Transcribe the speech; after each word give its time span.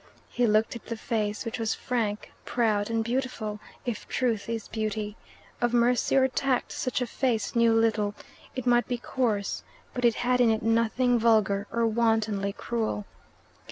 He 0.29 0.47
looked 0.47 0.75
at 0.75 0.87
the 0.87 0.97
face, 0.97 1.45
which 1.45 1.59
was 1.59 1.75
frank, 1.75 2.31
proud, 2.43 2.89
and 2.89 3.03
beautiful, 3.03 3.59
if 3.85 4.07
truth 4.07 4.49
is 4.49 4.67
beauty. 4.67 5.15
Of 5.61 5.75
mercy 5.75 6.15
or 6.17 6.27
tact 6.27 6.71
such 6.71 7.01
a 7.03 7.05
face 7.05 7.55
knew 7.55 7.71
little. 7.71 8.15
It 8.55 8.65
might 8.65 8.87
be 8.87 8.97
coarse, 8.97 9.61
but 9.93 10.03
it 10.03 10.15
had 10.15 10.41
in 10.41 10.49
it 10.49 10.63
nothing 10.63 11.19
vulgar 11.19 11.67
or 11.71 11.85
wantonly 11.85 12.51
cruel. 12.51 13.05